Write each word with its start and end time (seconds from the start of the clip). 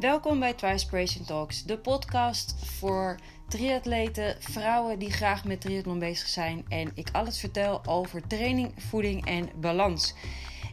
Welkom 0.00 0.38
bij 0.38 0.54
Twispiration 0.54 1.24
Talks, 1.24 1.62
de 1.62 1.78
podcast 1.78 2.54
voor 2.64 3.18
triatleten, 3.48 4.36
vrouwen 4.42 4.98
die 4.98 5.10
graag 5.10 5.44
met 5.44 5.60
triathlon 5.60 5.98
bezig 5.98 6.28
zijn 6.28 6.64
en 6.68 6.90
ik 6.94 7.08
alles 7.12 7.40
vertel 7.40 7.86
over 7.86 8.26
training, 8.26 8.74
voeding 8.76 9.26
en 9.26 9.50
balans. 9.56 10.14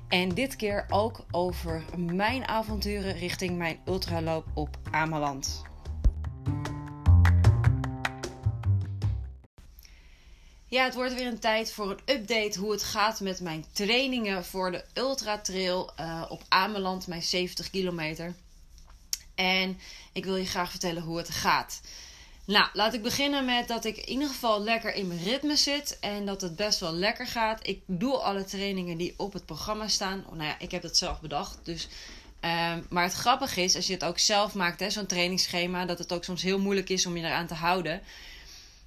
En 0.07 0.29
dit 0.29 0.55
keer 0.55 0.85
ook 0.89 1.25
over 1.31 1.83
mijn 1.97 2.47
avonturen 2.47 3.17
richting 3.17 3.57
mijn 3.57 3.79
ultraloop 3.85 4.45
op 4.53 4.77
Ameland. 4.91 5.61
Ja, 10.65 10.83
het 10.83 10.95
wordt 10.95 11.13
weer 11.13 11.27
een 11.27 11.39
tijd 11.39 11.71
voor 11.71 11.89
een 11.89 12.15
update 12.15 12.59
hoe 12.59 12.71
het 12.71 12.83
gaat 12.83 13.19
met 13.19 13.41
mijn 13.41 13.65
trainingen 13.71 14.45
voor 14.45 14.71
de 14.71 14.83
Ultra 14.93 15.39
Trail 15.39 15.91
uh, 15.99 16.25
op 16.29 16.41
Ameland, 16.47 17.07
mijn 17.07 17.23
70 17.23 17.69
kilometer. 17.69 18.35
En 19.37 19.79
ik 20.11 20.25
wil 20.25 20.35
je 20.35 20.45
graag 20.45 20.69
vertellen 20.69 21.03
hoe 21.03 21.17
het 21.17 21.29
gaat. 21.29 21.81
Nou, 22.45 22.67
laat 22.73 22.93
ik 22.93 23.01
beginnen 23.01 23.45
met 23.45 23.67
dat 23.67 23.85
ik 23.85 23.97
in 23.97 24.09
ieder 24.09 24.27
geval 24.27 24.61
lekker 24.63 24.93
in 24.93 25.07
mijn 25.07 25.23
ritme 25.23 25.55
zit 25.55 25.97
en 25.99 26.25
dat 26.25 26.41
het 26.41 26.55
best 26.55 26.79
wel 26.79 26.93
lekker 26.93 27.27
gaat. 27.27 27.67
Ik 27.67 27.81
doe 27.85 28.17
alle 28.17 28.43
trainingen 28.43 28.97
die 28.97 29.13
op 29.17 29.33
het 29.33 29.45
programma 29.45 29.87
staan. 29.87 30.23
Oh, 30.27 30.33
nou 30.33 30.43
ja, 30.43 30.55
ik 30.59 30.71
heb 30.71 30.81
dat 30.81 30.97
zelf 30.97 31.21
bedacht. 31.21 31.59
Dus, 31.63 31.87
uh, 32.41 32.73
maar 32.89 33.03
het 33.03 33.13
grappige 33.13 33.61
is, 33.61 33.75
als 33.75 33.87
je 33.87 33.93
het 33.93 34.03
ook 34.03 34.19
zelf 34.19 34.53
maakt, 34.53 34.93
zo'n 34.93 35.05
trainingsschema, 35.05 35.85
dat 35.85 35.99
het 35.99 36.13
ook 36.13 36.23
soms 36.23 36.41
heel 36.41 36.59
moeilijk 36.59 36.89
is 36.89 37.05
om 37.05 37.17
je 37.17 37.23
eraan 37.23 37.47
te 37.47 37.53
houden. 37.53 38.01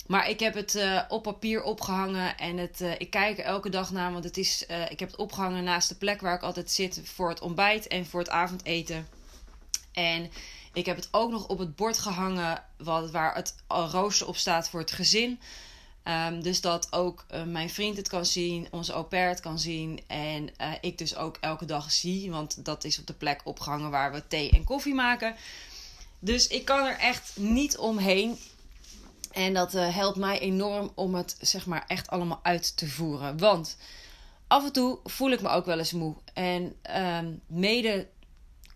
Maar 0.06 0.28
ik 0.28 0.40
heb 0.40 0.54
het 0.54 0.74
uh, 0.74 1.02
op 1.08 1.22
papier 1.22 1.62
opgehangen 1.62 2.38
en 2.38 2.56
het, 2.56 2.80
uh, 2.80 2.92
ik 2.98 3.10
kijk 3.10 3.38
er 3.38 3.44
elke 3.44 3.68
dag 3.68 3.90
naar, 3.90 4.12
want 4.12 4.24
het 4.24 4.36
is, 4.36 4.64
uh, 4.70 4.90
ik 4.90 5.00
heb 5.00 5.10
het 5.10 5.18
opgehangen 5.18 5.64
naast 5.64 5.88
de 5.88 5.94
plek 5.94 6.20
waar 6.20 6.34
ik 6.34 6.42
altijd 6.42 6.70
zit 6.70 7.00
voor 7.04 7.28
het 7.28 7.40
ontbijt 7.40 7.86
en 7.86 8.06
voor 8.06 8.20
het 8.20 8.30
avondeten. 8.30 9.19
En 9.92 10.30
ik 10.72 10.86
heb 10.86 10.96
het 10.96 11.08
ook 11.10 11.30
nog 11.30 11.46
op 11.46 11.58
het 11.58 11.76
bord 11.76 11.98
gehangen 11.98 12.64
wat, 12.76 13.10
waar 13.10 13.34
het 13.34 13.54
rooster 13.68 14.26
op 14.26 14.36
staat 14.36 14.68
voor 14.68 14.80
het 14.80 14.92
gezin. 14.92 15.40
Um, 16.04 16.42
dus 16.42 16.60
dat 16.60 16.92
ook 16.92 17.24
uh, 17.34 17.42
mijn 17.42 17.70
vriend 17.70 17.96
het 17.96 18.08
kan 18.08 18.26
zien, 18.26 18.68
onze 18.70 18.92
au 18.92 19.04
pair 19.04 19.28
het 19.28 19.40
kan 19.40 19.58
zien. 19.58 20.00
En 20.06 20.42
uh, 20.42 20.72
ik 20.80 20.98
dus 20.98 21.16
ook 21.16 21.36
elke 21.40 21.64
dag 21.64 21.92
zie, 21.92 22.30
want 22.30 22.64
dat 22.64 22.84
is 22.84 22.98
op 22.98 23.06
de 23.06 23.12
plek 23.12 23.40
opgehangen 23.44 23.90
waar 23.90 24.12
we 24.12 24.26
thee 24.26 24.50
en 24.50 24.64
koffie 24.64 24.94
maken. 24.94 25.36
Dus 26.18 26.46
ik 26.46 26.64
kan 26.64 26.86
er 26.86 26.98
echt 26.98 27.36
niet 27.36 27.78
omheen. 27.78 28.38
En 29.32 29.54
dat 29.54 29.74
uh, 29.74 29.94
helpt 29.94 30.16
mij 30.16 30.38
enorm 30.38 30.92
om 30.94 31.14
het 31.14 31.36
zeg 31.40 31.66
maar 31.66 31.84
echt 31.86 32.08
allemaal 32.08 32.40
uit 32.42 32.76
te 32.76 32.88
voeren. 32.88 33.38
Want 33.38 33.76
af 34.46 34.64
en 34.64 34.72
toe 34.72 34.98
voel 35.04 35.30
ik 35.30 35.40
me 35.40 35.48
ook 35.48 35.66
wel 35.66 35.78
eens 35.78 35.92
moe. 35.92 36.14
En 36.32 36.76
um, 36.96 37.40
mede 37.46 38.08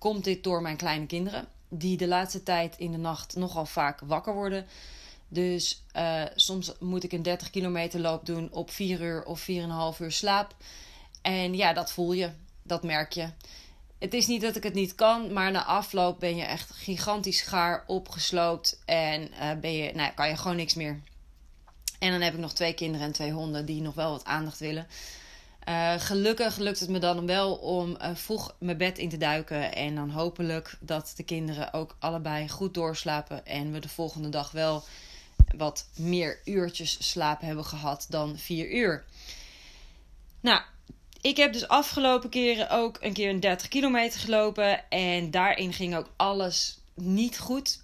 komt 0.04 0.24
dit 0.24 0.44
door 0.44 0.62
mijn 0.62 0.76
kleine 0.76 1.06
kinderen, 1.06 1.48
die 1.68 1.96
de 1.96 2.06
laatste 2.06 2.42
tijd 2.42 2.76
in 2.78 2.92
de 2.92 2.98
nacht 2.98 3.36
nogal 3.36 3.66
vaak 3.66 4.00
wakker 4.00 4.34
worden. 4.34 4.66
Dus 5.28 5.82
uh, 5.96 6.22
soms 6.34 6.72
moet 6.80 7.04
ik 7.04 7.12
een 7.12 7.22
30 7.22 7.50
kilometer 7.50 8.00
loop 8.00 8.26
doen 8.26 8.48
op 8.52 8.70
4 8.70 9.00
uur 9.00 9.24
of 9.24 9.46
4,5 9.50 10.00
uur 10.00 10.12
slaap. 10.12 10.54
En 11.22 11.54
ja, 11.54 11.72
dat 11.72 11.92
voel 11.92 12.12
je. 12.12 12.30
Dat 12.62 12.82
merk 12.82 13.12
je. 13.12 13.28
Het 13.98 14.14
is 14.14 14.26
niet 14.26 14.40
dat 14.40 14.56
ik 14.56 14.62
het 14.62 14.74
niet 14.74 14.94
kan, 14.94 15.32
maar 15.32 15.50
na 15.50 15.64
afloop 15.64 16.20
ben 16.20 16.36
je 16.36 16.44
echt 16.44 16.70
gigantisch 16.70 17.42
gaar 17.42 17.84
opgesloopt. 17.86 18.82
En 18.84 19.30
uh, 19.32 19.52
ben 19.60 19.72
je, 19.72 19.92
nou, 19.94 20.12
kan 20.12 20.28
je 20.28 20.36
gewoon 20.36 20.56
niks 20.56 20.74
meer. 20.74 21.00
En 21.98 22.10
dan 22.10 22.20
heb 22.20 22.34
ik 22.34 22.40
nog 22.40 22.52
twee 22.52 22.74
kinderen 22.74 23.06
en 23.06 23.12
twee 23.12 23.32
honden 23.32 23.66
die 23.66 23.80
nog 23.80 23.94
wel 23.94 24.10
wat 24.10 24.24
aandacht 24.24 24.58
willen. 24.58 24.86
Uh, 25.68 25.94
gelukkig 25.98 26.56
lukt 26.56 26.80
het 26.80 26.88
me 26.88 26.98
dan 26.98 27.26
wel 27.26 27.54
om 27.54 27.90
uh, 27.90 28.08
vroeg 28.14 28.54
mijn 28.58 28.76
bed 28.76 28.98
in 28.98 29.08
te 29.08 29.16
duiken. 29.16 29.74
En 29.74 29.94
dan 29.94 30.10
hopelijk 30.10 30.76
dat 30.80 31.12
de 31.16 31.22
kinderen 31.22 31.72
ook 31.72 31.96
allebei 31.98 32.48
goed 32.48 32.74
doorslapen. 32.74 33.46
En 33.46 33.72
we 33.72 33.78
de 33.78 33.88
volgende 33.88 34.28
dag 34.28 34.50
wel 34.50 34.84
wat 35.56 35.88
meer 35.96 36.40
uurtjes 36.44 37.10
slaap 37.10 37.40
hebben 37.40 37.64
gehad 37.64 38.06
dan 38.08 38.38
vier 38.38 38.70
uur. 38.70 39.04
Nou, 40.40 40.60
ik 41.20 41.36
heb 41.36 41.52
dus 41.52 41.68
afgelopen 41.68 42.30
keren 42.30 42.70
ook 42.70 42.98
een 43.00 43.12
keer 43.12 43.30
een 43.30 43.40
30 43.40 43.68
kilometer 43.68 44.20
gelopen. 44.20 44.90
En 44.90 45.30
daarin 45.30 45.72
ging 45.72 45.96
ook 45.96 46.10
alles 46.16 46.78
niet 46.94 47.38
goed. 47.38 47.82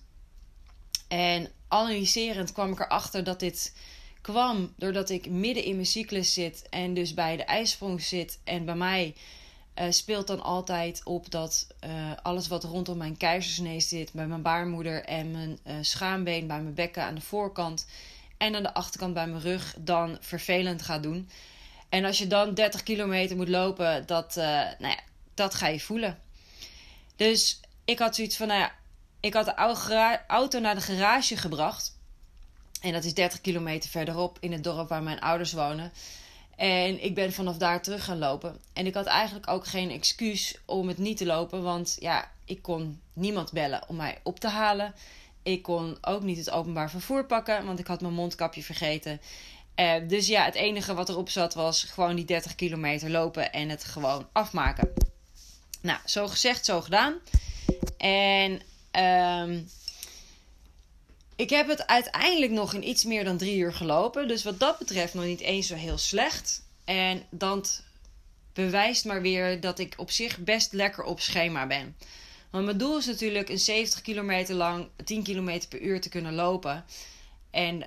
En 1.08 1.50
analyserend 1.68 2.52
kwam 2.52 2.72
ik 2.72 2.80
erachter 2.80 3.24
dat 3.24 3.40
dit 3.40 3.72
kwam 4.20 4.72
doordat 4.76 5.10
ik 5.10 5.30
midden 5.30 5.64
in 5.64 5.74
mijn 5.74 5.86
cyclus 5.86 6.32
zit 6.32 6.68
en 6.70 6.94
dus 6.94 7.14
bij 7.14 7.36
de 7.36 7.44
ijsprong 7.44 8.02
zit. 8.02 8.38
En 8.44 8.64
bij 8.64 8.74
mij 8.74 9.14
uh, 9.78 9.84
speelt 9.90 10.26
dan 10.26 10.42
altijd 10.42 11.00
op 11.04 11.30
dat 11.30 11.66
uh, 11.84 12.12
alles 12.22 12.48
wat 12.48 12.64
rondom 12.64 12.98
mijn 12.98 13.16
keizersnee 13.16 13.80
zit, 13.80 14.12
bij 14.12 14.26
mijn 14.26 14.42
baarmoeder 14.42 15.04
en 15.04 15.30
mijn 15.30 15.58
uh, 15.66 15.74
schaambeen, 15.80 16.46
bij 16.46 16.62
mijn 16.62 16.74
bekken 16.74 17.02
aan 17.02 17.14
de 17.14 17.20
voorkant 17.20 17.86
en 18.36 18.54
aan 18.54 18.62
de 18.62 18.74
achterkant 18.74 19.14
bij 19.14 19.26
mijn 19.26 19.42
rug, 19.42 19.74
dan 19.78 20.18
vervelend 20.20 20.82
gaat 20.82 21.02
doen. 21.02 21.30
En 21.88 22.04
als 22.04 22.18
je 22.18 22.26
dan 22.26 22.54
30 22.54 22.82
kilometer 22.82 23.36
moet 23.36 23.48
lopen, 23.48 24.06
dat, 24.06 24.34
nou 24.34 24.76
ja, 24.78 25.00
dat 25.34 25.54
ga 25.54 25.66
je 25.66 25.80
voelen. 25.80 26.18
Dus 27.16 27.60
ik 27.84 27.98
had 27.98 28.14
zoiets 28.14 28.36
van, 28.36 28.46
nou 28.46 28.60
ja, 28.60 28.72
ik 29.20 29.34
had 29.34 29.44
de 29.44 29.54
auto 30.26 30.58
naar 30.58 30.74
de 30.74 30.80
garage 30.80 31.36
gebracht. 31.36 31.98
En 32.80 32.92
dat 32.92 33.04
is 33.04 33.14
30 33.14 33.40
kilometer 33.40 33.90
verderop 33.90 34.36
in 34.40 34.52
het 34.52 34.64
dorp 34.64 34.88
waar 34.88 35.02
mijn 35.02 35.20
ouders 35.20 35.52
wonen. 35.52 35.92
En 36.56 37.04
ik 37.04 37.14
ben 37.14 37.32
vanaf 37.32 37.56
daar 37.56 37.82
terug 37.82 38.04
gaan 38.04 38.18
lopen. 38.18 38.56
En 38.72 38.86
ik 38.86 38.94
had 38.94 39.06
eigenlijk 39.06 39.48
ook 39.48 39.66
geen 39.66 39.90
excuus 39.90 40.54
om 40.64 40.88
het 40.88 40.98
niet 40.98 41.16
te 41.16 41.26
lopen. 41.26 41.62
Want 41.62 41.96
ja, 41.98 42.30
ik 42.44 42.62
kon 42.62 43.00
niemand 43.12 43.52
bellen 43.52 43.88
om 43.88 43.96
mij 43.96 44.18
op 44.22 44.40
te 44.40 44.48
halen. 44.48 44.94
Ik 45.42 45.62
kon 45.62 45.98
ook 46.00 46.22
niet 46.22 46.36
het 46.36 46.50
openbaar 46.50 46.90
vervoer 46.90 47.26
pakken, 47.26 47.66
want 47.66 47.78
ik 47.78 47.86
had 47.86 48.00
mijn 48.00 48.14
mondkapje 48.14 48.62
vergeten. 48.62 49.20
Uh, 49.76 49.94
dus 50.08 50.26
ja, 50.26 50.44
het 50.44 50.54
enige 50.54 50.94
wat 50.94 51.08
erop 51.08 51.30
zat 51.30 51.54
was 51.54 51.82
gewoon 51.82 52.16
die 52.16 52.24
30 52.24 52.54
kilometer 52.54 53.10
lopen 53.10 53.52
en 53.52 53.68
het 53.68 53.84
gewoon 53.84 54.28
afmaken. 54.32 54.92
Nou, 55.80 55.98
zo 56.04 56.28
gezegd, 56.28 56.64
zo 56.64 56.80
gedaan. 56.80 57.14
En 57.96 58.62
um, 59.42 59.68
ik 61.40 61.50
heb 61.50 61.68
het 61.68 61.86
uiteindelijk 61.86 62.52
nog 62.52 62.74
in 62.74 62.88
iets 62.88 63.04
meer 63.04 63.24
dan 63.24 63.36
drie 63.36 63.56
uur 63.56 63.72
gelopen. 63.72 64.28
Dus 64.28 64.44
wat 64.44 64.60
dat 64.60 64.78
betreft 64.78 65.14
nog 65.14 65.24
niet 65.24 65.40
eens 65.40 65.66
zo 65.66 65.74
heel 65.74 65.98
slecht. 65.98 66.62
En 66.84 67.22
dat 67.30 67.82
bewijst 68.52 69.04
maar 69.04 69.22
weer 69.22 69.60
dat 69.60 69.78
ik 69.78 69.94
op 69.96 70.10
zich 70.10 70.38
best 70.38 70.72
lekker 70.72 71.04
op 71.04 71.20
schema 71.20 71.66
ben. 71.66 71.96
Want 72.50 72.64
mijn 72.64 72.78
doel 72.78 72.98
is 72.98 73.06
natuurlijk 73.06 73.48
een 73.48 73.58
70 73.58 74.00
kilometer 74.00 74.54
lang 74.54 74.88
10 75.04 75.22
kilometer 75.22 75.68
per 75.68 75.80
uur 75.80 76.00
te 76.00 76.08
kunnen 76.08 76.34
lopen. 76.34 76.84
En 77.50 77.84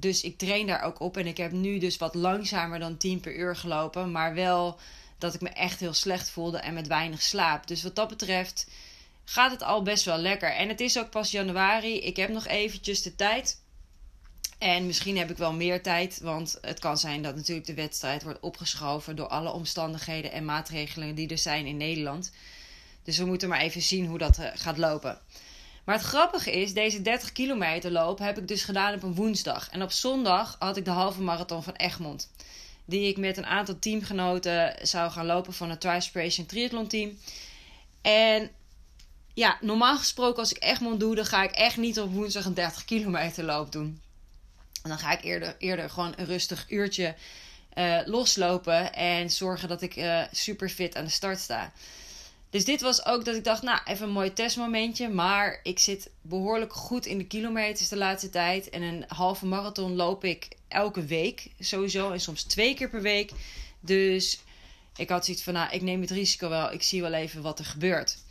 dus 0.00 0.22
ik 0.22 0.38
train 0.38 0.66
daar 0.66 0.82
ook 0.82 1.00
op. 1.00 1.16
En 1.16 1.26
ik 1.26 1.36
heb 1.36 1.52
nu 1.52 1.78
dus 1.78 1.96
wat 1.96 2.14
langzamer 2.14 2.78
dan 2.78 2.96
10 2.96 3.20
per 3.20 3.36
uur 3.36 3.56
gelopen. 3.56 4.12
Maar 4.12 4.34
wel 4.34 4.78
dat 5.18 5.34
ik 5.34 5.40
me 5.40 5.48
echt 5.48 5.80
heel 5.80 5.94
slecht 5.94 6.30
voelde 6.30 6.58
en 6.58 6.74
met 6.74 6.86
weinig 6.86 7.22
slaap. 7.22 7.66
Dus 7.66 7.82
wat 7.82 7.96
dat 7.96 8.08
betreft 8.08 8.66
gaat 9.28 9.50
het 9.50 9.62
al 9.62 9.82
best 9.82 10.04
wel 10.04 10.18
lekker. 10.18 10.52
En 10.52 10.68
het 10.68 10.80
is 10.80 10.98
ook 10.98 11.10
pas 11.10 11.30
januari. 11.30 12.00
Ik 12.00 12.16
heb 12.16 12.28
nog 12.28 12.46
eventjes 12.46 13.02
de 13.02 13.14
tijd. 13.14 13.64
En 14.58 14.86
misschien 14.86 15.18
heb 15.18 15.30
ik 15.30 15.36
wel 15.36 15.52
meer 15.52 15.82
tijd, 15.82 16.20
want 16.20 16.58
het 16.60 16.78
kan 16.78 16.98
zijn 16.98 17.22
dat 17.22 17.36
natuurlijk 17.36 17.66
de 17.66 17.74
wedstrijd 17.74 18.22
wordt 18.22 18.40
opgeschoven 18.40 19.16
door 19.16 19.26
alle 19.26 19.52
omstandigheden 19.52 20.32
en 20.32 20.44
maatregelen 20.44 21.14
die 21.14 21.28
er 21.28 21.38
zijn 21.38 21.66
in 21.66 21.76
Nederland. 21.76 22.32
Dus 23.02 23.18
we 23.18 23.24
moeten 23.24 23.48
maar 23.48 23.60
even 23.60 23.82
zien 23.82 24.06
hoe 24.06 24.18
dat 24.18 24.38
eh, 24.38 24.50
gaat 24.54 24.78
lopen. 24.78 25.18
Maar 25.84 25.94
het 25.94 26.04
grappige 26.04 26.52
is, 26.52 26.74
deze 26.74 27.02
30 27.02 27.32
kilometer 27.32 27.90
loop 27.90 28.18
heb 28.18 28.38
ik 28.38 28.48
dus 28.48 28.64
gedaan 28.64 28.94
op 28.94 29.02
een 29.02 29.14
woensdag. 29.14 29.70
En 29.70 29.82
op 29.82 29.92
zondag 29.92 30.56
had 30.58 30.76
ik 30.76 30.84
de 30.84 30.90
halve 30.90 31.22
marathon 31.22 31.62
van 31.62 31.74
Egmond. 31.74 32.30
Die 32.84 33.08
ik 33.08 33.16
met 33.16 33.36
een 33.36 33.46
aantal 33.46 33.78
teamgenoten 33.78 34.76
zou 34.82 35.10
gaan 35.10 35.26
lopen 35.26 35.52
van 35.52 35.70
het 35.70 35.80
Trispiration 35.80 36.46
Triathlon 36.46 36.86
team. 36.86 37.18
En 38.02 38.50
ja, 39.36 39.58
normaal 39.60 39.98
gesproken 39.98 40.38
als 40.38 40.52
ik 40.52 40.62
Egmond 40.62 41.00
doe, 41.00 41.14
dan 41.14 41.24
ga 41.24 41.42
ik 41.42 41.50
echt 41.50 41.76
niet 41.76 42.00
op 42.00 42.12
woensdag 42.12 42.44
een 42.44 42.54
30 42.54 42.84
kilometer 42.84 43.44
loop 43.44 43.72
doen. 43.72 44.00
En 44.82 44.88
dan 44.88 44.98
ga 44.98 45.12
ik 45.12 45.24
eerder, 45.24 45.56
eerder 45.58 45.90
gewoon 45.90 46.12
een 46.16 46.26
rustig 46.26 46.64
uurtje 46.68 47.14
uh, 47.74 48.00
loslopen 48.04 48.94
en 48.94 49.30
zorgen 49.30 49.68
dat 49.68 49.82
ik 49.82 49.96
uh, 49.96 50.22
super 50.32 50.68
fit 50.68 50.96
aan 50.96 51.04
de 51.04 51.10
start 51.10 51.38
sta. 51.38 51.72
Dus 52.50 52.64
dit 52.64 52.80
was 52.80 53.06
ook 53.06 53.24
dat 53.24 53.34
ik 53.34 53.44
dacht, 53.44 53.62
nou, 53.62 53.80
even 53.84 54.06
een 54.06 54.12
mooi 54.12 54.32
testmomentje. 54.32 55.08
Maar 55.08 55.60
ik 55.62 55.78
zit 55.78 56.10
behoorlijk 56.22 56.72
goed 56.72 57.06
in 57.06 57.18
de 57.18 57.26
kilometers 57.26 57.88
de 57.88 57.96
laatste 57.96 58.30
tijd. 58.30 58.70
En 58.70 58.82
een 58.82 59.04
halve 59.08 59.46
marathon 59.46 59.96
loop 59.96 60.24
ik 60.24 60.48
elke 60.68 61.04
week 61.04 61.50
sowieso. 61.60 62.10
En 62.10 62.20
soms 62.20 62.42
twee 62.42 62.74
keer 62.74 62.90
per 62.90 63.02
week. 63.02 63.30
Dus 63.80 64.38
ik 64.96 65.08
had 65.08 65.24
zoiets 65.24 65.42
van, 65.42 65.52
nou, 65.52 65.72
ik 65.72 65.82
neem 65.82 66.00
het 66.00 66.10
risico 66.10 66.48
wel. 66.48 66.72
Ik 66.72 66.82
zie 66.82 67.02
wel 67.02 67.12
even 67.12 67.42
wat 67.42 67.58
er 67.58 67.64
gebeurt. 67.64 68.24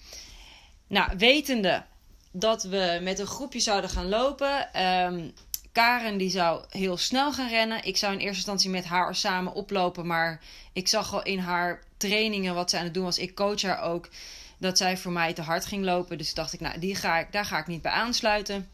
Nou, 0.87 1.17
wetende 1.17 1.83
dat 2.31 2.63
we 2.63 2.99
met 3.01 3.19
een 3.19 3.27
groepje 3.27 3.59
zouden 3.59 3.89
gaan 3.89 4.09
lopen. 4.09 4.81
Um, 4.83 5.33
Karen 5.71 6.17
die 6.17 6.29
zou 6.29 6.63
heel 6.69 6.97
snel 6.97 7.33
gaan 7.33 7.49
rennen. 7.49 7.83
Ik 7.83 7.97
zou 7.97 8.13
in 8.13 8.19
eerste 8.19 8.35
instantie 8.35 8.69
met 8.69 8.85
haar 8.85 9.15
samen 9.15 9.53
oplopen. 9.53 10.07
Maar 10.07 10.41
ik 10.73 10.87
zag 10.87 11.13
al 11.13 11.23
in 11.23 11.39
haar 11.39 11.83
trainingen 11.97 12.55
wat 12.55 12.69
ze 12.69 12.77
aan 12.77 12.83
het 12.83 12.93
doen 12.93 13.03
was. 13.03 13.17
Ik 13.17 13.35
coach 13.35 13.61
haar 13.61 13.81
ook. 13.81 14.09
dat 14.57 14.77
zij 14.77 14.97
voor 14.97 15.11
mij 15.11 15.33
te 15.33 15.41
hard 15.41 15.65
ging 15.65 15.83
lopen. 15.83 16.17
Dus 16.17 16.33
dacht 16.33 16.53
ik, 16.53 16.59
nou, 16.59 16.79
die 16.79 16.95
ga 16.95 17.17
ik, 17.17 17.31
daar 17.31 17.45
ga 17.45 17.57
ik 17.57 17.67
niet 17.67 17.81
bij 17.81 17.91
aansluiten. 17.91 18.69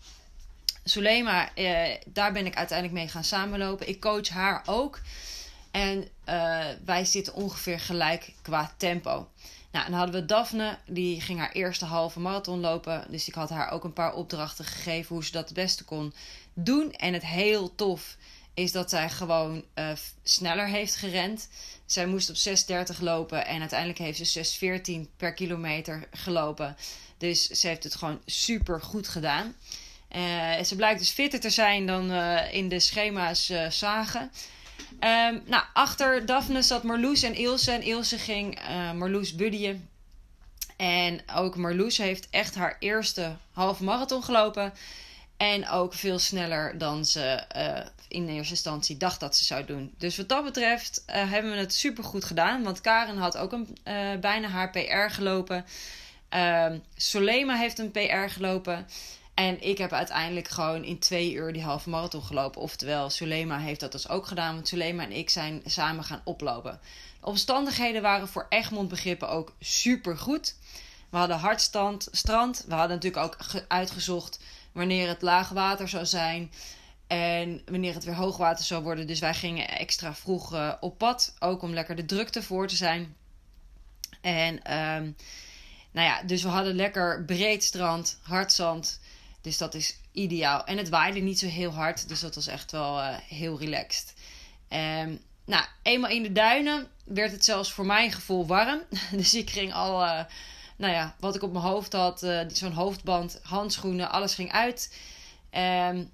Sulema, 0.83 1.53
eh, 1.55 1.97
daar 2.05 2.31
ben 2.31 2.45
ik 2.45 2.55
uiteindelijk 2.55 2.99
mee 2.99 3.07
gaan 3.07 3.23
samenlopen. 3.23 3.87
Ik 3.87 3.99
coach 4.01 4.29
haar 4.29 4.61
ook. 4.65 4.99
En 5.71 6.07
uh, 6.29 6.65
wij 6.85 7.05
zitten 7.05 7.33
ongeveer 7.33 7.79
gelijk 7.79 8.33
qua 8.41 8.73
tempo. 8.77 9.27
Nou, 9.71 9.85
dan 9.85 9.93
hadden 9.93 10.21
we 10.21 10.25
Daphne, 10.25 10.77
die 10.85 11.21
ging 11.21 11.39
haar 11.39 11.51
eerste 11.51 11.85
halve 11.85 12.19
marathon 12.19 12.59
lopen. 12.59 13.05
Dus 13.09 13.27
ik 13.27 13.33
had 13.33 13.49
haar 13.49 13.71
ook 13.71 13.83
een 13.83 13.93
paar 13.93 14.13
opdrachten 14.13 14.65
gegeven 14.65 15.15
hoe 15.15 15.25
ze 15.25 15.31
dat 15.31 15.45
het 15.45 15.53
beste 15.53 15.83
kon 15.83 16.13
doen. 16.53 16.93
En 16.93 17.13
het 17.13 17.25
heel 17.25 17.75
tof 17.75 18.17
is 18.53 18.71
dat 18.71 18.89
zij 18.89 19.09
gewoon 19.09 19.63
uh, 19.75 19.91
sneller 20.23 20.67
heeft 20.67 20.95
gerend. 20.95 21.49
Zij 21.85 22.05
moest 22.05 22.29
op 22.29 22.57
6,30 22.95 22.99
lopen 22.99 23.45
en 23.45 23.59
uiteindelijk 23.59 23.99
heeft 23.99 24.27
ze 24.27 25.01
6,14 25.05 25.15
per 25.17 25.33
kilometer 25.33 26.07
gelopen. 26.11 26.75
Dus 27.17 27.47
ze 27.47 27.67
heeft 27.67 27.83
het 27.83 27.95
gewoon 27.95 28.21
super 28.25 28.81
goed 28.81 29.07
gedaan. 29.07 29.55
Uh, 30.15 30.63
ze 30.63 30.75
blijkt 30.75 30.99
dus 30.99 31.09
fitter 31.09 31.39
te 31.39 31.49
zijn 31.49 31.85
dan 31.85 32.11
uh, 32.11 32.53
in 32.53 32.69
de 32.69 32.79
schema's 32.79 33.51
zagen. 33.69 34.31
Um, 35.03 35.41
nou, 35.45 35.63
achter 35.73 36.25
Daphne 36.25 36.61
zat 36.61 36.83
Marloes 36.83 37.23
en 37.23 37.33
Ilse. 37.33 37.71
En 37.71 37.81
Ilse 37.81 38.17
ging 38.17 38.59
Marloes 38.95 39.35
buddyen. 39.35 39.89
En 40.81 41.21
ook 41.35 41.55
Marloes 41.55 41.97
heeft 41.97 42.27
echt 42.29 42.55
haar 42.55 42.75
eerste 42.79 43.35
halve 43.51 43.83
marathon 43.83 44.23
gelopen. 44.23 44.73
En 45.37 45.69
ook 45.69 45.93
veel 45.93 46.19
sneller 46.19 46.77
dan 46.77 47.05
ze 47.05 47.43
uh, 47.55 47.85
in 48.07 48.27
eerste 48.29 48.53
instantie 48.53 48.97
dacht 48.97 49.19
dat 49.19 49.35
ze 49.35 49.43
zou 49.43 49.65
doen. 49.65 49.93
Dus 49.97 50.17
wat 50.17 50.29
dat 50.29 50.43
betreft 50.43 51.03
uh, 51.09 51.31
hebben 51.31 51.51
we 51.51 51.57
het 51.57 51.73
super 51.73 52.03
goed 52.03 52.25
gedaan. 52.25 52.63
Want 52.63 52.81
Karen 52.81 53.17
had 53.17 53.37
ook 53.37 53.51
een, 53.51 53.77
bijna 54.19 54.47
haar 54.47 54.69
PR 54.69 55.13
gelopen. 55.13 55.65
Ehm, 56.29 56.77
Solema 56.95 57.55
heeft 57.55 57.79
een 57.79 57.91
PR 57.91 58.27
gelopen. 58.27 58.87
En 59.41 59.61
ik 59.61 59.77
heb 59.77 59.91
uiteindelijk 59.91 60.47
gewoon 60.47 60.83
in 60.83 60.99
twee 60.99 61.33
uur 61.33 61.53
die 61.53 61.63
halve 61.63 61.89
marathon 61.89 62.23
gelopen. 62.23 62.61
Oftewel, 62.61 63.09
Sulema 63.09 63.59
heeft 63.59 63.79
dat 63.79 63.91
dus 63.91 64.09
ook 64.09 64.27
gedaan. 64.27 64.53
Want 64.53 64.67
Sulema 64.67 65.03
en 65.03 65.11
ik 65.11 65.29
zijn 65.29 65.61
samen 65.65 66.03
gaan 66.03 66.21
oplopen. 66.23 66.79
De 67.19 67.25
omstandigheden 67.25 68.01
waren 68.01 68.27
voor 68.27 68.45
Egmond 68.49 68.89
begrippen 68.89 69.29
ook 69.29 69.55
super 69.59 70.17
goed. 70.17 70.55
We 71.09 71.17
hadden 71.17 71.37
hardstand, 71.37 72.07
strand. 72.11 72.65
We 72.67 72.73
hadden 72.73 72.95
natuurlijk 72.99 73.23
ook 73.23 73.37
uitgezocht 73.67 74.39
wanneer 74.71 75.07
het 75.07 75.21
laag 75.21 75.49
water 75.49 75.87
zou 75.87 76.05
zijn. 76.05 76.51
En 77.07 77.61
wanneer 77.65 77.93
het 77.93 78.03
weer 78.03 78.15
hoogwater 78.15 78.65
zou 78.65 78.83
worden. 78.83 79.07
Dus 79.07 79.19
wij 79.19 79.33
gingen 79.33 79.69
extra 79.69 80.13
vroeg 80.13 80.53
uh, 80.53 80.73
op 80.79 80.97
pad. 80.97 81.35
Ook 81.39 81.61
om 81.61 81.73
lekker 81.73 81.95
de 81.95 82.05
drukte 82.05 82.43
voor 82.43 82.67
te 82.67 82.75
zijn. 82.75 83.15
En 84.21 84.53
um, 84.53 85.15
nou 85.91 86.07
ja, 86.07 86.23
dus 86.23 86.43
we 86.43 86.49
hadden 86.49 86.75
lekker 86.75 87.25
breed 87.25 87.63
strand, 87.63 88.19
hard 88.21 88.53
zand. 88.53 88.99
Dus 89.41 89.57
dat 89.57 89.73
is 89.73 89.99
ideaal. 90.11 90.65
En 90.65 90.77
het 90.77 90.89
waaide 90.89 91.19
niet 91.19 91.39
zo 91.39 91.47
heel 91.47 91.71
hard. 91.71 92.07
Dus 92.07 92.19
dat 92.19 92.35
was 92.35 92.47
echt 92.47 92.71
wel 92.71 92.99
uh, 92.99 93.17
heel 93.17 93.59
relaxed. 93.59 94.13
Um, 94.69 95.19
nou, 95.45 95.65
eenmaal 95.81 96.09
in 96.09 96.23
de 96.23 96.31
duinen 96.31 96.87
werd 97.05 97.31
het 97.31 97.45
zelfs 97.45 97.71
voor 97.71 97.85
mijn 97.85 98.11
gevoel 98.11 98.47
warm. 98.47 98.81
dus 99.11 99.33
ik 99.33 99.49
ging 99.49 99.73
al, 99.73 100.03
uh, 100.03 100.23
nou 100.77 100.93
ja, 100.93 101.15
wat 101.19 101.35
ik 101.35 101.43
op 101.43 101.51
mijn 101.51 101.63
hoofd 101.63 101.93
had, 101.93 102.23
uh, 102.23 102.41
zo'n 102.47 102.71
hoofdband, 102.71 103.39
handschoenen, 103.43 104.11
alles 104.11 104.35
ging 104.35 104.51
uit. 104.51 104.97
Um, 105.53 106.11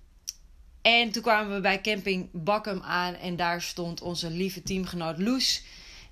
en 0.81 1.12
toen 1.12 1.21
kwamen 1.21 1.53
we 1.53 1.62
bij 1.62 1.81
camping 1.81 2.30
Bakkum 2.31 2.81
aan 2.81 3.15
en 3.15 3.35
daar 3.35 3.62
stond 3.62 4.01
onze 4.01 4.30
lieve 4.30 4.63
teamgenoot 4.63 5.19
Loes. 5.19 5.63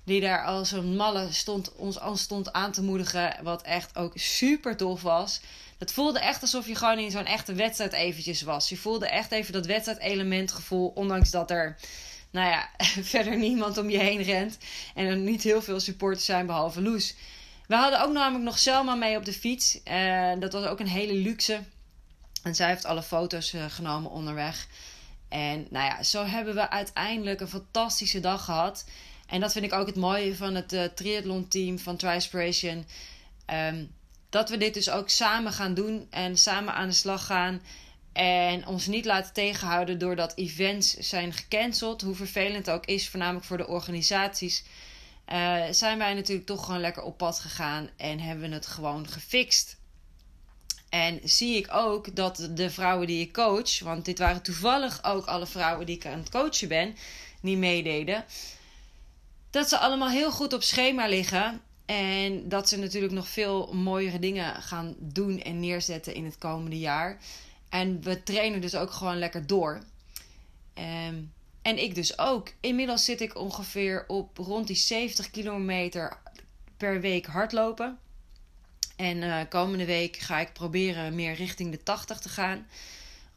Die 0.06 0.20
daar 0.20 0.44
als 0.44 0.72
een 0.72 0.96
malle 0.96 1.32
stond, 1.32 1.72
ons 1.72 1.98
aan 1.98 2.16
stond 2.16 2.52
aan 2.52 2.72
te 2.72 2.82
moedigen. 2.82 3.36
Wat 3.42 3.62
echt 3.62 3.96
ook 3.96 4.12
super 4.14 4.76
tof 4.76 5.02
was. 5.02 5.40
Het 5.78 5.92
voelde 5.92 6.18
echt 6.18 6.42
alsof 6.42 6.66
je 6.66 6.74
gewoon 6.74 6.98
in 6.98 7.10
zo'n 7.10 7.24
echte 7.24 7.52
wedstrijd 7.52 7.92
eventjes 7.92 8.42
was. 8.42 8.68
Je 8.68 8.76
voelde 8.76 9.08
echt 9.08 9.32
even 9.32 9.52
dat 9.52 9.66
wedstrijdelement 9.66 10.52
gevoel. 10.52 10.92
Ondanks 10.94 11.30
dat 11.30 11.50
er, 11.50 11.76
nou 12.30 12.48
ja, 12.48 12.68
verder 13.12 13.36
niemand 13.36 13.78
om 13.78 13.90
je 13.90 13.98
heen 13.98 14.22
rent. 14.22 14.58
En 14.94 15.06
er 15.06 15.16
niet 15.16 15.42
heel 15.42 15.62
veel 15.62 15.80
supporters 15.80 16.24
zijn 16.24 16.46
behalve 16.46 16.82
Loes. 16.82 17.14
We 17.66 17.74
hadden 17.74 18.02
ook 18.02 18.12
namelijk 18.12 18.44
nog 18.44 18.58
Selma 18.58 18.94
mee 18.94 19.16
op 19.16 19.24
de 19.24 19.32
fiets. 19.32 19.80
Uh, 19.84 20.32
dat 20.38 20.52
was 20.52 20.64
ook 20.64 20.80
een 20.80 20.88
hele 20.88 21.14
luxe. 21.14 21.60
En 22.42 22.54
zij 22.54 22.68
heeft 22.68 22.84
alle 22.84 23.02
foto's 23.02 23.52
uh, 23.52 23.64
genomen 23.68 24.10
onderweg. 24.10 24.66
En 25.28 25.66
nou 25.70 25.84
ja, 25.84 26.02
zo 26.02 26.24
hebben 26.24 26.54
we 26.54 26.70
uiteindelijk 26.70 27.40
een 27.40 27.48
fantastische 27.48 28.20
dag 28.20 28.44
gehad. 28.44 28.84
En 29.26 29.40
dat 29.40 29.52
vind 29.52 29.64
ik 29.64 29.72
ook 29.72 29.86
het 29.86 29.96
mooie 29.96 30.36
van 30.36 30.54
het 30.54 30.72
uh, 30.72 30.84
triathlon 30.84 31.48
team 31.48 31.78
van 31.78 31.96
Trispiration. 31.96 32.86
Um, 33.52 33.94
dat 34.28 34.50
we 34.50 34.56
dit 34.56 34.74
dus 34.74 34.90
ook 34.90 35.08
samen 35.08 35.52
gaan 35.52 35.74
doen 35.74 36.06
en 36.10 36.38
samen 36.38 36.74
aan 36.74 36.88
de 36.88 36.94
slag 36.94 37.26
gaan. 37.26 37.62
En 38.12 38.66
ons 38.66 38.86
niet 38.86 39.04
laten 39.04 39.32
tegenhouden 39.32 39.98
doordat 39.98 40.36
events 40.36 40.94
zijn 40.94 41.32
gecanceld. 41.32 42.02
Hoe 42.02 42.14
vervelend 42.14 42.66
het 42.66 42.70
ook 42.70 42.86
is, 42.86 43.08
voornamelijk 43.08 43.44
voor 43.44 43.56
de 43.56 43.68
organisaties. 43.68 44.64
Uh, 45.32 45.62
zijn 45.70 45.98
wij 45.98 46.14
natuurlijk 46.14 46.46
toch 46.46 46.64
gewoon 46.64 46.80
lekker 46.80 47.02
op 47.02 47.18
pad 47.18 47.38
gegaan 47.38 47.88
en 47.96 48.20
hebben 48.20 48.48
we 48.48 48.54
het 48.54 48.66
gewoon 48.66 49.08
gefixt. 49.08 49.76
En 50.88 51.20
zie 51.24 51.56
ik 51.56 51.74
ook 51.74 52.16
dat 52.16 52.48
de 52.54 52.70
vrouwen 52.70 53.06
die 53.06 53.20
ik 53.20 53.32
coach, 53.32 53.78
want 53.78 54.04
dit 54.04 54.18
waren 54.18 54.42
toevallig 54.42 55.04
ook 55.04 55.26
alle 55.26 55.46
vrouwen 55.46 55.86
die 55.86 55.96
ik 55.96 56.06
aan 56.06 56.18
het 56.18 56.30
coachen 56.30 56.68
ben, 56.68 56.96
die 57.40 57.56
meededen, 57.56 58.24
dat 59.56 59.68
ze 59.68 59.78
allemaal 59.78 60.08
heel 60.08 60.32
goed 60.32 60.52
op 60.52 60.62
schema 60.62 61.06
liggen. 61.06 61.60
En 61.86 62.48
dat 62.48 62.68
ze 62.68 62.78
natuurlijk 62.78 63.12
nog 63.12 63.28
veel 63.28 63.74
mooiere 63.74 64.18
dingen 64.18 64.62
gaan 64.62 64.94
doen 64.98 65.40
en 65.40 65.60
neerzetten 65.60 66.14
in 66.14 66.24
het 66.24 66.38
komende 66.38 66.78
jaar. 66.78 67.18
En 67.68 68.02
we 68.02 68.22
trainen 68.22 68.60
dus 68.60 68.74
ook 68.74 68.90
gewoon 68.90 69.18
lekker 69.18 69.46
door. 69.46 69.82
Um, 71.08 71.32
en 71.62 71.82
ik 71.82 71.94
dus 71.94 72.18
ook. 72.18 72.48
Inmiddels 72.60 73.04
zit 73.04 73.20
ik 73.20 73.38
ongeveer 73.38 74.04
op 74.06 74.38
rond 74.38 74.66
die 74.66 74.76
70 74.76 75.30
kilometer 75.30 76.16
per 76.76 77.00
week 77.00 77.26
hardlopen. 77.26 77.98
En 78.96 79.16
uh, 79.16 79.40
komende 79.48 79.84
week 79.84 80.16
ga 80.16 80.38
ik 80.38 80.52
proberen 80.52 81.14
meer 81.14 81.34
richting 81.34 81.70
de 81.70 81.82
80 81.82 82.18
te 82.18 82.28
gaan. 82.28 82.66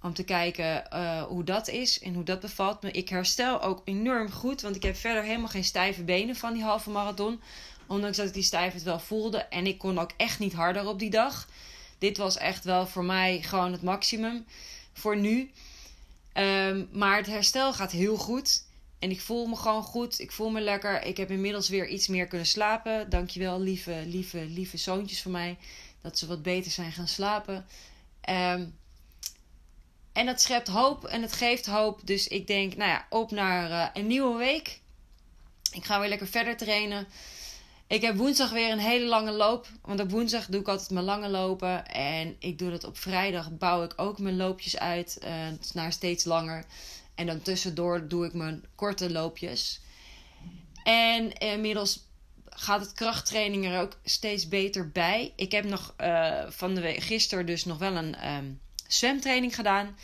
Om 0.01 0.13
te 0.13 0.23
kijken 0.23 0.83
uh, 0.93 1.21
hoe 1.23 1.43
dat 1.43 1.67
is 1.67 1.99
en 1.99 2.13
hoe 2.13 2.23
dat 2.23 2.39
bevalt 2.39 2.81
me. 2.81 2.91
Ik 2.91 3.09
herstel 3.09 3.61
ook 3.61 3.81
enorm 3.85 4.31
goed, 4.31 4.61
want 4.61 4.75
ik 4.75 4.83
heb 4.83 4.95
verder 4.95 5.23
helemaal 5.23 5.47
geen 5.47 5.63
stijve 5.63 6.03
benen 6.03 6.35
van 6.35 6.53
die 6.53 6.63
halve 6.63 6.89
marathon. 6.89 7.41
Ondanks 7.87 8.17
dat 8.17 8.27
ik 8.27 8.33
die 8.33 8.43
stijfheid 8.43 8.83
wel 8.83 8.99
voelde. 8.99 9.37
En 9.37 9.67
ik 9.67 9.77
kon 9.77 9.99
ook 9.99 10.11
echt 10.17 10.39
niet 10.39 10.53
harder 10.53 10.87
op 10.87 10.99
die 10.99 11.09
dag. 11.09 11.47
Dit 11.97 12.17
was 12.17 12.37
echt 12.37 12.63
wel 12.63 12.87
voor 12.87 13.03
mij 13.03 13.41
gewoon 13.41 13.71
het 13.71 13.81
maximum 13.81 14.45
voor 14.93 15.17
nu. 15.17 15.51
Um, 16.33 16.89
maar 16.91 17.17
het 17.17 17.25
herstel 17.25 17.73
gaat 17.73 17.91
heel 17.91 18.17
goed. 18.17 18.63
En 18.99 19.09
ik 19.09 19.21
voel 19.21 19.45
me 19.45 19.55
gewoon 19.55 19.83
goed. 19.83 20.19
Ik 20.19 20.31
voel 20.31 20.49
me 20.49 20.61
lekker. 20.61 21.03
Ik 21.03 21.17
heb 21.17 21.31
inmiddels 21.31 21.69
weer 21.69 21.87
iets 21.87 22.07
meer 22.07 22.27
kunnen 22.27 22.47
slapen. 22.47 23.09
Dankjewel, 23.09 23.61
lieve, 23.61 24.03
lieve, 24.05 24.45
lieve 24.45 24.77
zoontjes 24.77 25.21
van 25.21 25.31
mij. 25.31 25.57
Dat 26.01 26.17
ze 26.17 26.27
wat 26.27 26.41
beter 26.41 26.71
zijn 26.71 26.91
gaan 26.91 27.07
slapen. 27.07 27.65
Um, 28.29 28.77
en 30.19 30.25
dat 30.25 30.41
schept 30.41 30.67
hoop 30.67 31.05
en 31.05 31.21
het 31.21 31.33
geeft 31.33 31.65
hoop. 31.65 32.01
Dus 32.03 32.27
ik 32.27 32.47
denk, 32.47 32.75
nou 32.75 32.89
ja, 32.89 33.05
op 33.09 33.31
naar 33.31 33.69
uh, 33.69 33.87
een 33.93 34.07
nieuwe 34.07 34.37
week. 34.37 34.79
Ik 35.71 35.85
ga 35.85 35.99
weer 35.99 36.09
lekker 36.09 36.27
verder 36.27 36.57
trainen. 36.57 37.07
Ik 37.87 38.01
heb 38.01 38.15
woensdag 38.15 38.49
weer 38.49 38.71
een 38.71 38.79
hele 38.79 39.05
lange 39.05 39.31
loop. 39.31 39.67
Want 39.81 39.99
op 39.99 40.11
woensdag 40.11 40.45
doe 40.45 40.61
ik 40.61 40.67
altijd 40.67 40.89
mijn 40.89 41.05
lange 41.05 41.29
lopen. 41.29 41.87
En 41.87 42.35
ik 42.39 42.59
doe 42.59 42.69
dat 42.69 42.83
op 42.83 42.97
vrijdag. 42.97 43.51
Bouw 43.51 43.83
ik 43.83 43.93
ook 43.95 44.19
mijn 44.19 44.37
loopjes 44.37 44.77
uit 44.77 45.19
uh, 45.23 45.29
naar 45.73 45.91
steeds 45.91 46.23
langer. 46.23 46.65
En 47.15 47.25
dan 47.25 47.41
tussendoor 47.41 48.07
doe 48.07 48.25
ik 48.25 48.33
mijn 48.33 48.65
korte 48.75 49.11
loopjes. 49.11 49.81
En 50.83 51.33
inmiddels 51.33 51.99
gaat 52.49 52.81
het 52.81 52.93
krachttraining 52.93 53.65
er 53.65 53.81
ook 53.81 53.97
steeds 54.03 54.47
beter 54.47 54.91
bij. 54.91 55.33
Ik 55.35 55.51
heb 55.51 55.65
nog 55.65 55.93
uh, 56.01 56.43
van 56.49 56.75
de 56.75 56.81
week, 56.81 56.99
gisteren 57.03 57.45
dus 57.45 57.65
nog 57.65 57.77
wel 57.77 57.95
een 57.95 58.35
um, 58.35 58.59
zwemtraining 58.93 59.55
gedaan. 59.55 59.97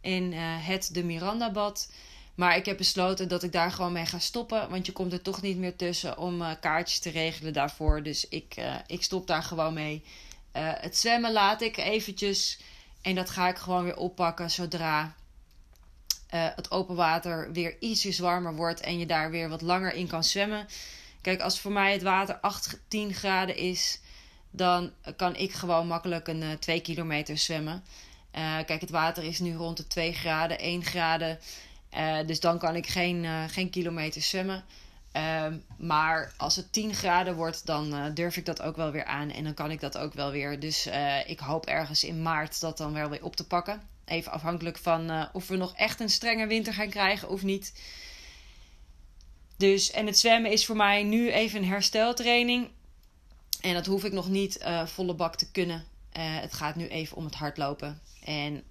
In 0.00 0.32
uh, 0.32 0.38
het 0.40 0.88
de 0.92 1.04
Miranda 1.04 1.50
bad. 1.50 1.90
Maar 2.34 2.56
ik 2.56 2.66
heb 2.66 2.76
besloten 2.76 3.28
dat 3.28 3.42
ik 3.42 3.52
daar 3.52 3.72
gewoon 3.72 3.92
mee 3.92 4.06
ga 4.06 4.18
stoppen. 4.18 4.70
Want 4.70 4.86
je 4.86 4.92
komt 4.92 5.12
er 5.12 5.22
toch 5.22 5.42
niet 5.42 5.56
meer 5.56 5.76
tussen 5.76 6.18
om 6.18 6.42
uh, 6.42 6.50
kaartjes 6.60 6.98
te 6.98 7.10
regelen 7.10 7.52
daarvoor. 7.52 8.02
Dus 8.02 8.28
ik, 8.28 8.54
uh, 8.58 8.74
ik 8.86 9.02
stop 9.02 9.26
daar 9.26 9.42
gewoon 9.42 9.74
mee. 9.74 10.04
Het 10.52 10.96
zwemmen 10.96 11.32
laat 11.32 11.62
ik 11.62 11.76
eventjes. 11.76 12.58
En 13.02 13.14
dat 13.14 13.30
ga 13.30 13.48
ik 13.48 13.56
gewoon 13.56 13.84
weer 13.84 13.96
oppakken 13.96 14.50
zodra 14.50 15.14
het 16.28 16.70
open 16.70 16.94
water 16.94 17.52
weer 17.52 17.76
ietsjes 17.80 18.18
warmer 18.18 18.54
wordt. 18.54 18.80
En 18.80 18.98
je 18.98 19.06
daar 19.06 19.30
weer 19.30 19.48
wat 19.48 19.62
langer 19.62 19.94
in 19.94 20.06
kan 20.06 20.24
zwemmen. 20.24 20.66
Kijk, 21.20 21.40
als 21.40 21.60
voor 21.60 21.72
mij 21.72 21.92
het 21.92 22.02
water 22.02 22.38
8, 22.40 22.78
10 22.88 23.14
graden 23.14 23.56
is. 23.56 24.00
Dan 24.50 24.92
kan 25.16 25.36
ik 25.36 25.52
gewoon 25.52 25.86
makkelijk 25.86 26.28
een 26.28 26.58
2 26.58 26.80
kilometer 26.80 27.38
zwemmen. 27.38 27.84
Kijk, 28.66 28.80
het 28.80 28.90
water 28.90 29.24
is 29.24 29.38
nu 29.38 29.54
rond 29.54 29.76
de 29.76 29.86
2 29.86 30.12
graden, 30.12 30.58
1 30.58 30.84
graden. 30.84 31.38
Uh, 31.96 32.26
dus 32.26 32.40
dan 32.40 32.58
kan 32.58 32.76
ik 32.76 32.86
geen, 32.86 33.24
uh, 33.24 33.44
geen 33.48 33.70
kilometer 33.70 34.22
zwemmen. 34.22 34.64
Ehm, 35.12 35.56
maar 35.78 36.32
als 36.36 36.56
het 36.56 36.72
10 36.72 36.94
graden 36.94 37.34
wordt, 37.34 37.66
dan 37.66 38.14
durf 38.14 38.36
ik 38.36 38.46
dat 38.46 38.62
ook 38.62 38.76
wel 38.76 38.90
weer 38.90 39.04
aan. 39.04 39.30
En 39.30 39.44
dan 39.44 39.54
kan 39.54 39.70
ik 39.70 39.80
dat 39.80 39.98
ook 39.98 40.14
wel 40.14 40.30
weer. 40.30 40.60
Dus 40.60 40.88
ik 41.26 41.38
hoop 41.38 41.66
ergens 41.66 42.04
in 42.04 42.22
maart 42.22 42.60
dat 42.60 42.76
dan 42.76 42.92
wel 42.92 43.08
weer 43.08 43.24
op 43.24 43.36
te 43.36 43.46
pakken. 43.46 43.82
Even 44.04 44.32
afhankelijk 44.32 44.78
van 44.78 45.28
of 45.32 45.48
we 45.48 45.56
nog 45.56 45.74
echt 45.76 46.00
een 46.00 46.08
strenge 46.10 46.46
winter 46.46 46.72
gaan 46.72 46.88
krijgen 46.88 47.28
of 47.28 47.42
niet. 47.42 47.72
Dus, 49.56 49.90
en 49.90 50.06
het 50.06 50.18
zwemmen 50.18 50.50
is 50.50 50.66
voor 50.66 50.76
mij 50.76 51.02
nu 51.02 51.32
even 51.32 51.62
een 51.62 51.68
hersteltraining. 51.68 52.68
En 53.60 53.74
dat 53.74 53.86
hoef 53.86 54.04
ik 54.04 54.12
nog 54.12 54.28
niet 54.28 54.64
volle 54.84 55.14
bak 55.14 55.36
te 55.36 55.50
kunnen. 55.50 55.84
Het 56.18 56.52
gaat 56.52 56.76
nu 56.76 56.86
even 56.86 57.16
om 57.16 57.24
het 57.24 57.34
hardlopen. 57.34 58.00
En 58.24 58.64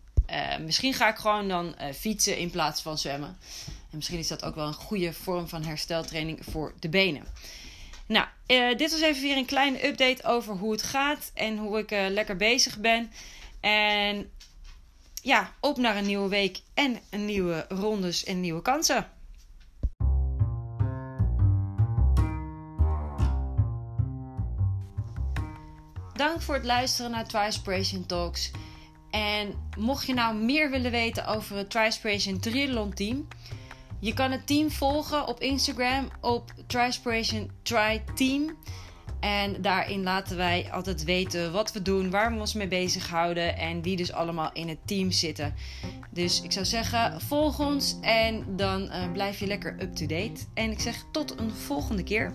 misschien 0.66 0.94
ga 0.94 1.10
ik 1.10 1.16
gewoon 1.16 1.48
dan 1.48 1.76
fietsen 1.96 2.38
in 2.38 2.50
plaats 2.50 2.82
van 2.82 2.98
zwemmen. 2.98 3.38
En 3.66 3.98
misschien 3.98 4.20
is 4.20 4.28
dat 4.28 4.44
ook 4.44 4.56
wel 4.56 4.68
een 4.68 4.74
goede 4.74 5.14
vorm 5.14 5.48
van 5.48 5.64
hersteltraining 5.64 6.40
voor 6.50 6.74
de 6.80 6.90
benen. 6.90 7.26
Nou, 8.06 8.28
dit 8.78 8.92
was 8.92 9.02
even 9.02 9.22
weer 9.22 9.38
een 9.38 9.46
kleine 9.46 9.88
update 9.88 10.24
over 10.24 10.56
hoe 10.56 10.72
het 10.72 10.84
gaat 10.84 11.32
en 11.34 11.58
hoe 11.58 11.80
ik 11.80 11.90
lekker 11.90 12.36
bezig 12.36 12.78
ben. 12.78 13.12
En 13.60 14.32
ja, 15.22 15.54
op 15.60 15.78
naar 15.78 15.98
een 15.98 16.06
nieuwe 16.06 16.30
week 16.30 16.62
en 16.74 17.00
een 17.10 17.26
nieuwe 17.26 17.66
rondes 17.70 18.24
en 18.24 18.40
nieuwe 18.40 18.62
kansen. 18.62 19.08
Voor 26.42 26.56
het 26.56 26.66
luisteren 26.66 27.12
naar 27.12 27.28
Trispiration 27.28 28.06
Talks. 28.06 28.52
En 29.10 29.54
mocht 29.78 30.08
je 30.08 30.14
nou 30.14 30.36
meer 30.36 30.70
willen 30.70 30.92
weten 30.92 31.28
over 31.28 31.58
het 31.58 31.70
Trispiration 31.70 32.40
Triathlon 32.40 32.94
Team, 32.94 33.28
je 34.02 34.14
kan 34.14 34.32
het 34.32 34.48
team 34.48 34.72
volgen 34.72 35.28
op 35.28 35.40
Instagram 35.40 36.08
op 36.22 36.52
Trispiration 36.68 37.52
Try 37.62 38.04
Team. 38.16 38.58
En 39.20 39.62
daarin 39.62 40.04
laten 40.04 40.38
wij 40.38 40.70
altijd 40.72 41.04
weten 41.04 41.52
wat 41.52 41.72
we 41.72 41.82
doen, 41.82 42.10
waar 42.10 42.34
we 42.34 42.40
ons 42.40 42.54
mee 42.54 42.68
bezighouden 42.68 43.58
en 43.58 43.82
wie 43.82 43.96
dus 43.96 44.12
allemaal 44.12 44.50
in 44.54 44.68
het 44.68 44.80
team 44.86 45.12
zitten. 45.12 45.54
Dus 46.10 46.42
ik 46.42 46.52
zou 46.52 46.66
zeggen, 46.66 47.22
volg 47.22 47.60
ons 47.60 47.98
en 48.02 48.56
dan 48.56 48.82
uh, 48.82 49.12
blijf 49.12 49.40
je 49.40 49.48
lekker 49.48 49.82
up-to-date. 49.82 50.42
En 50.54 50.72
ik 50.72 50.80
zeg 50.80 51.06
tot 51.12 51.40
een 51.40 51.52
volgende 51.52 52.04
keer. 52.04 52.34